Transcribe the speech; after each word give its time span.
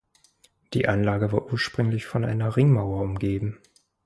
Die 0.73 0.87
Anlage 0.87 1.31
war 1.31 1.51
ursprünglich 1.51 2.07
von 2.07 2.25
einer 2.25 2.57
Ringmauer 2.57 3.03
umgeben. 3.03 3.59